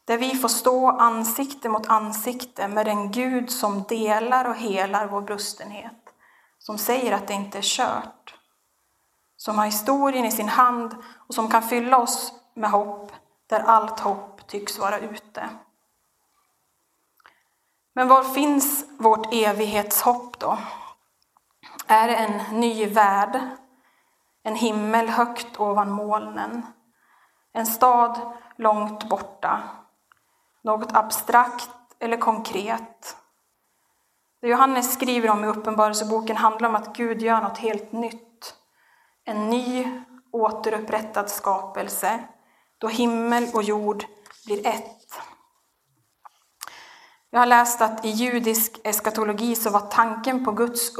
Där 0.05 0.17
vi 0.17 0.35
får 0.35 0.49
stå 0.49 0.89
ansikte 0.89 1.69
mot 1.69 1.87
ansikte 1.87 2.67
med 2.67 2.85
den 2.85 3.11
Gud 3.11 3.51
som 3.51 3.83
delar 3.83 4.45
och 4.45 4.55
helar 4.55 5.07
vår 5.07 5.21
brustenhet, 5.21 6.09
som 6.59 6.77
säger 6.77 7.11
att 7.11 7.27
det 7.27 7.33
inte 7.33 7.57
är 7.57 7.61
kört, 7.61 8.35
som 9.45 9.57
har 9.57 9.65
historien 9.65 10.25
i 10.25 10.31
sin 10.31 10.49
hand 10.49 10.95
och 11.27 11.35
som 11.35 11.49
kan 11.49 11.63
fylla 11.63 11.97
oss 11.97 12.33
med 12.53 12.69
hopp 12.69 13.11
där 13.47 13.59
allt 13.59 13.99
hopp 13.99 14.47
tycks 14.47 14.79
vara 14.79 14.99
ute. 14.99 15.49
Men 17.95 18.07
var 18.07 18.23
finns 18.23 18.85
vårt 18.97 19.33
evighetshopp 19.33 20.39
då? 20.39 20.57
Är 21.87 22.07
det 22.07 22.15
en 22.15 22.59
ny 22.59 22.85
värld? 22.85 23.39
En 24.43 24.55
himmel 24.55 25.09
högt 25.09 25.59
ovan 25.59 25.91
molnen? 25.91 26.65
En 27.53 27.65
stad 27.65 28.19
långt 28.55 29.09
borta? 29.09 29.63
Något 30.63 30.95
abstrakt 30.95 31.69
eller 31.99 32.17
konkret? 32.17 33.17
Det 34.41 34.47
Johannes 34.47 34.93
skriver 34.93 35.29
om 35.29 35.43
i 35.43 35.47
Uppenbarelseboken 35.47 36.37
handlar 36.37 36.69
om 36.69 36.75
att 36.75 36.97
Gud 36.97 37.21
gör 37.21 37.41
något 37.41 37.57
helt 37.57 37.91
nytt. 37.91 38.24
En 39.25 39.49
ny 39.49 40.01
återupprättad 40.31 41.29
skapelse 41.29 42.23
då 42.77 42.87
himmel 42.87 43.47
och 43.53 43.63
jord 43.63 44.05
blir 44.45 44.67
ett. 44.67 45.21
Jag 47.29 47.39
har 47.39 47.45
läst 47.45 47.81
att 47.81 48.05
i 48.05 48.09
judisk 48.09 48.79
eskatologi 48.83 49.55
så 49.55 49.69
var 49.69 49.79
tanken 49.79 50.45
på 50.45 50.51
Guds 50.51 50.97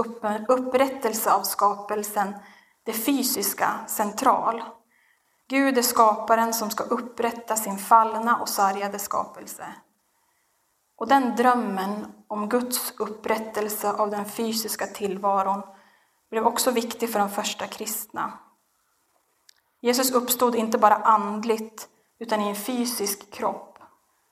upprättelse 0.48 1.32
av 1.32 1.44
skapelsen 1.44 2.36
det 2.84 2.94
fysiska 2.94 3.80
central. 3.88 4.64
Gud 5.48 5.78
är 5.78 5.82
skaparen 5.82 6.54
som 6.54 6.70
ska 6.70 6.84
upprätta 6.84 7.56
sin 7.56 7.78
fallna 7.78 8.38
och 8.38 8.50
sargade 8.50 9.00
skapelse. 9.00 9.66
Och 10.98 11.08
den 11.08 11.36
drömmen 11.36 12.06
om 12.28 12.50
Guds 12.50 12.94
upprättelse 12.98 13.92
av 13.92 14.12
den 14.12 14.26
fysiska 14.26 14.86
tillvaron 14.88 15.62
blev 16.30 16.48
också 16.48 16.72
viktig 16.72 17.12
för 17.12 17.20
de 17.20 17.30
första 17.30 17.68
kristna. 17.68 18.34
Jesus 19.82 20.12
uppstod 20.12 20.56
inte 20.56 20.78
bara 20.78 20.96
andligt 20.96 21.90
utan 22.20 22.42
i 22.42 22.50
en 22.50 22.56
fysisk 22.56 23.34
kropp 23.34 23.76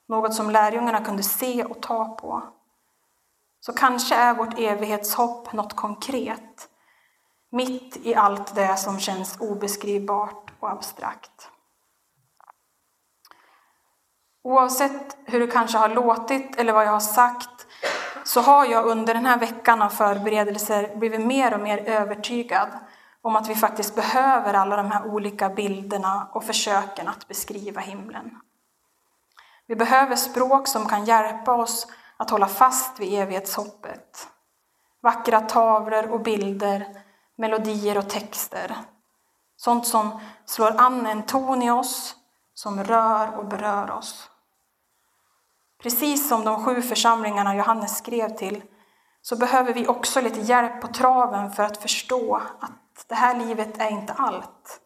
något 0.07 0.33
som 0.33 0.49
lärjungarna 0.49 1.05
kunde 1.05 1.23
se 1.23 1.63
och 1.63 1.81
ta 1.81 2.05
på. 2.05 2.43
Så 3.59 3.73
kanske 3.73 4.15
är 4.15 4.33
vårt 4.33 4.59
evighetshopp 4.59 5.53
något 5.53 5.75
konkret, 5.75 6.69
mitt 7.49 7.97
i 7.97 8.15
allt 8.15 8.55
det 8.55 8.77
som 8.77 8.99
känns 8.99 9.37
obeskrivbart 9.39 10.53
och 10.59 10.71
abstrakt. 10.71 11.49
Oavsett 14.43 15.17
hur 15.25 15.39
det 15.39 15.47
kanske 15.47 15.77
har 15.77 15.89
låtit 15.89 16.55
eller 16.55 16.73
vad 16.73 16.85
jag 16.85 16.91
har 16.91 16.99
sagt 16.99 17.67
så 18.23 18.41
har 18.41 18.65
jag 18.65 18.85
under 18.85 19.13
den 19.13 19.25
här 19.25 19.37
veckan 19.37 19.81
av 19.81 19.89
förberedelser 19.89 20.95
blivit 20.95 21.25
mer 21.25 21.53
och 21.53 21.59
mer 21.59 21.77
övertygad 21.77 22.69
om 23.21 23.35
att 23.35 23.49
vi 23.49 23.55
faktiskt 23.55 23.95
behöver 23.95 24.53
alla 24.53 24.75
de 24.75 24.91
här 24.91 25.05
olika 25.05 25.49
bilderna 25.49 26.27
och 26.31 26.43
försöken 26.43 27.07
att 27.07 27.27
beskriva 27.27 27.81
himlen. 27.81 28.39
Vi 29.67 29.75
behöver 29.75 30.15
språk 30.15 30.67
som 30.67 30.85
kan 30.85 31.05
hjälpa 31.05 31.53
oss 31.53 31.87
att 32.17 32.29
hålla 32.29 32.47
fast 32.47 32.99
vid 32.99 33.13
evighetshoppet. 33.13 34.27
Vackra 35.01 35.41
tavlor 35.41 36.11
och 36.11 36.21
bilder, 36.21 36.87
melodier 37.35 37.97
och 37.97 38.09
texter. 38.09 38.75
Sånt 39.57 39.87
som 39.87 40.19
slår 40.45 40.81
an 40.81 41.05
en 41.05 41.23
ton 41.23 41.63
i 41.63 41.71
oss, 41.71 42.15
som 42.53 42.83
rör 42.83 43.37
och 43.37 43.45
berör 43.45 43.91
oss. 43.91 44.29
Precis 45.83 46.27
som 46.27 46.45
de 46.45 46.65
sju 46.65 46.81
församlingarna 46.81 47.55
Johannes 47.55 47.97
skrev 47.97 48.29
till 48.29 48.63
så 49.21 49.35
behöver 49.35 49.73
vi 49.73 49.87
också 49.87 50.21
lite 50.21 50.39
hjälp 50.39 50.81
på 50.81 50.87
traven 50.87 51.51
för 51.51 51.63
att 51.63 51.77
förstå 51.77 52.35
att 52.59 53.05
det 53.07 53.15
här 53.15 53.45
livet 53.45 53.81
är 53.81 53.89
inte 53.89 54.13
allt. 54.13 54.81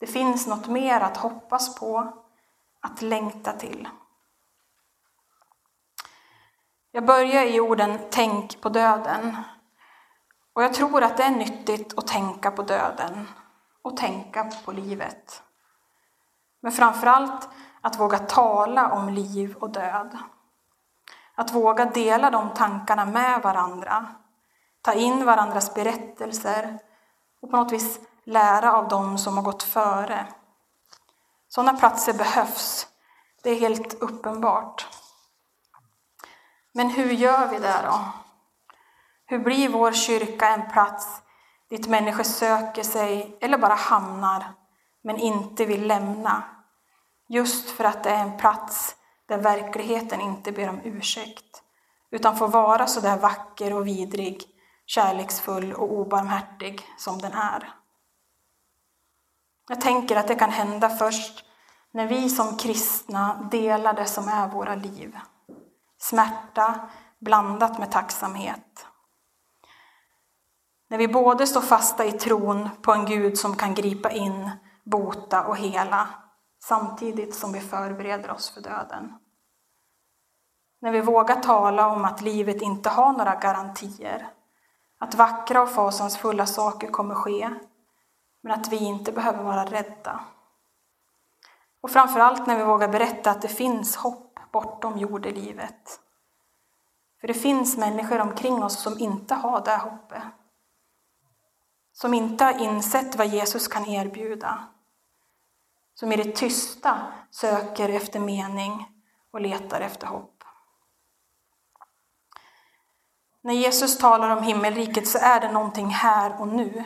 Det 0.00 0.06
finns 0.06 0.46
något 0.46 0.66
mer 0.66 1.00
att 1.00 1.16
hoppas 1.16 1.74
på 1.74 2.12
att 2.80 3.02
längta 3.02 3.52
till. 3.52 3.88
Jag 6.90 7.06
börjar 7.06 7.44
i 7.44 7.60
orden 7.60 7.98
tänk 8.10 8.60
på 8.60 8.68
döden. 8.68 9.36
Och 10.52 10.62
jag 10.62 10.74
tror 10.74 11.02
att 11.02 11.16
det 11.16 11.22
är 11.22 11.30
nyttigt 11.30 11.98
att 11.98 12.06
tänka 12.06 12.50
på 12.50 12.62
döden 12.62 13.28
och 13.82 13.96
tänka 13.96 14.50
på 14.64 14.72
livet. 14.72 15.42
Men 16.66 16.72
framförallt 16.72 17.48
att 17.80 17.98
våga 18.00 18.18
tala 18.18 18.92
om 18.92 19.08
liv 19.08 19.56
och 19.56 19.70
död. 19.70 20.18
Att 21.34 21.52
våga 21.52 21.84
dela 21.84 22.30
de 22.30 22.50
tankarna 22.54 23.04
med 23.04 23.42
varandra, 23.42 24.06
ta 24.82 24.92
in 24.92 25.24
varandras 25.24 25.74
berättelser 25.74 26.78
och 27.42 27.50
på 27.50 27.56
något 27.56 27.72
vis 27.72 28.00
lära 28.24 28.72
av 28.72 28.88
dem 28.88 29.18
som 29.18 29.36
har 29.36 29.44
gått 29.44 29.62
före. 29.62 30.26
Sådana 31.48 31.78
platser 31.78 32.12
behövs, 32.12 32.86
det 33.42 33.50
är 33.50 33.60
helt 33.60 34.02
uppenbart. 34.02 34.86
Men 36.72 36.90
hur 36.90 37.10
gör 37.10 37.48
vi 37.48 37.58
det 37.58 37.80
då? 37.84 38.00
Hur 39.26 39.38
blir 39.38 39.68
vår 39.68 39.92
kyrka 39.92 40.48
en 40.48 40.70
plats 40.70 41.22
dit 41.70 41.88
människor 41.88 42.24
söker 42.24 42.82
sig 42.82 43.38
eller 43.40 43.58
bara 43.58 43.74
hamnar, 43.74 44.44
men 45.02 45.16
inte 45.16 45.64
vill 45.64 45.86
lämna? 45.86 46.55
Just 47.28 47.70
för 47.70 47.84
att 47.84 48.04
det 48.04 48.10
är 48.10 48.22
en 48.22 48.36
plats 48.36 48.96
där 49.28 49.38
verkligheten 49.38 50.20
inte 50.20 50.52
ber 50.52 50.68
om 50.68 50.80
ursäkt, 50.84 51.62
utan 52.10 52.36
får 52.36 52.48
vara 52.48 52.86
så 52.86 53.00
där 53.00 53.16
vacker 53.16 53.72
och 53.72 53.86
vidrig, 53.86 54.42
kärleksfull 54.86 55.72
och 55.72 55.92
obarmhärtig 55.92 56.82
som 56.98 57.18
den 57.18 57.32
är. 57.32 57.72
Jag 59.68 59.80
tänker 59.80 60.16
att 60.16 60.28
det 60.28 60.34
kan 60.34 60.50
hända 60.50 60.88
först 60.88 61.44
när 61.92 62.06
vi 62.06 62.30
som 62.30 62.56
kristna 62.56 63.48
delar 63.50 63.94
det 63.94 64.06
som 64.06 64.28
är 64.28 64.48
våra 64.48 64.74
liv. 64.74 65.18
Smärta 65.98 66.88
blandat 67.18 67.78
med 67.78 67.92
tacksamhet. 67.92 68.86
När 70.88 70.98
vi 70.98 71.08
både 71.08 71.46
står 71.46 71.60
fasta 71.60 72.04
i 72.04 72.12
tron 72.12 72.68
på 72.82 72.92
en 72.92 73.06
Gud 73.06 73.38
som 73.38 73.56
kan 73.56 73.74
gripa 73.74 74.10
in, 74.10 74.50
bota 74.84 75.44
och 75.44 75.56
hela 75.56 76.08
samtidigt 76.68 77.34
som 77.34 77.52
vi 77.52 77.60
förbereder 77.60 78.30
oss 78.30 78.50
för 78.50 78.60
döden. 78.60 79.14
När 80.80 80.92
vi 80.92 81.00
vågar 81.00 81.36
tala 81.36 81.88
om 81.88 82.04
att 82.04 82.20
livet 82.20 82.62
inte 82.62 82.88
har 82.88 83.12
några 83.12 83.34
garantier, 83.34 84.28
att 84.98 85.14
vackra 85.14 85.62
och 85.62 85.70
fasansfulla 85.70 86.46
saker 86.46 86.88
kommer 86.88 87.14
ske, 87.14 87.50
men 88.42 88.52
att 88.52 88.68
vi 88.72 88.76
inte 88.76 89.12
behöver 89.12 89.42
vara 89.42 89.64
rädda. 89.64 90.20
Och 91.80 91.90
framför 91.90 92.20
allt 92.20 92.46
när 92.46 92.56
vi 92.58 92.64
vågar 92.64 92.88
berätta 92.88 93.30
att 93.30 93.42
det 93.42 93.48
finns 93.48 93.96
hopp 93.96 94.38
bortom 94.52 94.98
jordelivet. 94.98 96.00
För 97.20 97.28
det 97.28 97.34
finns 97.34 97.76
människor 97.76 98.20
omkring 98.20 98.62
oss 98.64 98.78
som 98.78 98.98
inte 98.98 99.34
har 99.34 99.64
det 99.64 99.76
hoppet. 99.76 100.22
Som 101.92 102.14
inte 102.14 102.44
har 102.44 102.62
insett 102.62 103.16
vad 103.16 103.26
Jesus 103.26 103.68
kan 103.68 103.86
erbjuda. 103.86 104.68
Som 106.00 106.12
i 106.12 106.16
det 106.16 106.36
tysta 106.36 107.12
söker 107.30 107.88
efter 107.88 108.20
mening 108.20 108.88
och 109.30 109.40
letar 109.40 109.80
efter 109.80 110.06
hopp. 110.06 110.44
När 113.40 113.54
Jesus 113.54 113.98
talar 113.98 114.36
om 114.36 114.42
himmelriket 114.42 115.08
så 115.08 115.18
är 115.18 115.40
det 115.40 115.52
någonting 115.52 115.86
här 115.86 116.40
och 116.40 116.48
nu. 116.48 116.84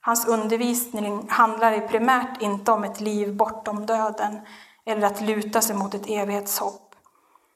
Hans 0.00 0.26
undervisning 0.26 1.28
handlar 1.28 1.88
primärt 1.88 2.42
inte 2.42 2.72
om 2.72 2.84
ett 2.84 3.00
liv 3.00 3.36
bortom 3.36 3.86
döden 3.86 4.40
eller 4.84 5.06
att 5.06 5.20
luta 5.20 5.60
sig 5.60 5.76
mot 5.76 5.94
ett 5.94 6.10
evighetshopp. 6.10 6.94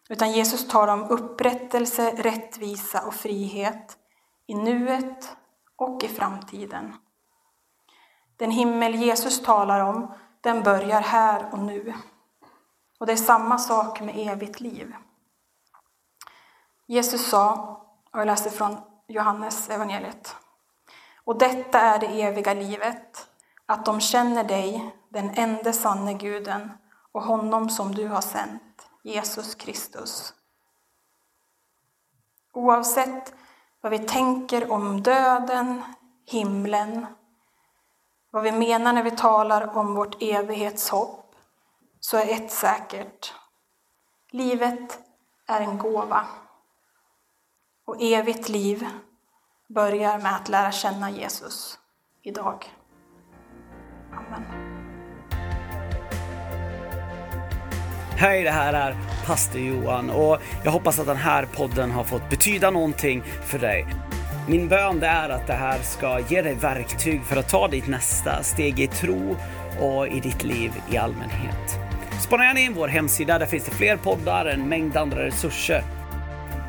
Utan 0.08 0.32
Jesus 0.32 0.68
talar 0.68 0.92
om 0.92 1.04
upprättelse, 1.04 2.10
rättvisa 2.10 3.06
och 3.06 3.14
frihet 3.14 3.96
i 4.46 4.54
nuet 4.54 5.36
och 5.76 6.04
i 6.04 6.08
framtiden. 6.08 6.94
Den 8.36 8.50
himmel 8.50 8.94
Jesus 8.94 9.42
talar 9.42 9.80
om, 9.80 10.14
den 10.48 10.62
börjar 10.62 11.00
här 11.00 11.48
och 11.52 11.58
nu. 11.58 11.94
Och 12.98 13.06
det 13.06 13.12
är 13.12 13.16
samma 13.16 13.58
sak 13.58 14.00
med 14.00 14.14
evigt 14.16 14.60
liv. 14.60 14.94
Jesus 16.86 17.30
sa, 17.30 17.52
och 18.12 18.20
jag 18.20 18.26
läser 18.26 18.50
från 18.50 18.76
Johannes 19.06 19.70
evangeliet. 19.70 20.36
Och 21.24 21.38
detta 21.38 21.80
är 21.80 21.98
det 21.98 22.22
eviga 22.22 22.54
livet, 22.54 23.28
att 23.66 23.84
de 23.84 24.00
känner 24.00 24.44
dig, 24.44 24.94
den 25.08 25.30
enda 25.34 25.72
sanne 25.72 26.14
guden, 26.14 26.70
och 27.12 27.22
honom 27.22 27.70
som 27.70 27.94
du 27.94 28.08
har 28.08 28.20
sänt, 28.20 28.88
Jesus 29.02 29.54
Kristus. 29.54 30.34
Oavsett 32.52 33.34
vad 33.80 33.92
vi 33.92 33.98
tänker 33.98 34.72
om 34.72 35.02
döden, 35.02 35.82
himlen, 36.26 37.06
vad 38.30 38.42
vi 38.42 38.52
menar 38.52 38.92
när 38.92 39.02
vi 39.02 39.10
talar 39.10 39.76
om 39.76 39.94
vårt 39.94 40.22
evighetshopp, 40.22 41.34
så 42.00 42.16
är 42.16 42.32
ett 42.32 42.50
säkert. 42.50 43.34
Livet 44.30 44.98
är 45.46 45.60
en 45.60 45.78
gåva. 45.78 46.26
Och 47.86 48.02
evigt 48.02 48.48
liv 48.48 48.86
börjar 49.68 50.18
med 50.18 50.34
att 50.34 50.48
lära 50.48 50.72
känna 50.72 51.10
Jesus 51.10 51.78
idag. 52.22 52.72
Amen. 54.12 54.68
Hej, 58.16 58.42
det 58.42 58.50
här 58.50 58.72
är 58.72 58.96
pastor 59.26 59.60
Johan 59.60 60.10
och 60.10 60.38
jag 60.64 60.72
hoppas 60.72 60.98
att 60.98 61.06
den 61.06 61.16
här 61.16 61.46
podden 61.56 61.90
har 61.90 62.04
fått 62.04 62.30
betyda 62.30 62.70
någonting 62.70 63.22
för 63.22 63.58
dig. 63.58 63.86
Min 64.50 64.68
bön 64.68 65.02
är 65.02 65.28
att 65.28 65.46
det 65.46 65.52
här 65.52 65.78
ska 65.78 66.20
ge 66.28 66.42
dig 66.42 66.54
verktyg 66.54 67.22
för 67.24 67.36
att 67.36 67.48
ta 67.48 67.68
ditt 67.68 67.88
nästa 67.88 68.42
steg 68.42 68.80
i 68.80 68.86
tro 68.86 69.36
och 69.80 70.08
i 70.08 70.20
ditt 70.20 70.44
liv 70.44 70.72
i 70.92 70.96
allmänhet. 70.96 71.78
Spana 72.22 72.44
gärna 72.44 72.60
in 72.60 72.74
vår 72.74 72.88
hemsida, 72.88 73.38
där 73.38 73.46
finns 73.46 73.64
det 73.64 73.70
fler 73.70 73.96
poddar, 73.96 74.46
en 74.46 74.68
mängd 74.68 74.96
andra 74.96 75.26
resurser. 75.26 75.82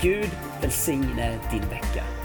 Gud 0.02 0.30
välsigne 0.62 1.38
din 1.52 1.70
vecka. 1.70 2.19